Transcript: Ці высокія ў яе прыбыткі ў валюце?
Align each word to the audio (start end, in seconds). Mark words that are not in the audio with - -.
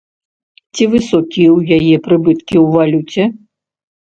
Ці 0.77 0.83
высокія 0.93 1.49
ў 1.53 1.59
яе 1.81 1.95
прыбыткі 2.07 2.55
ў 2.63 2.81
валюце? 2.81 3.23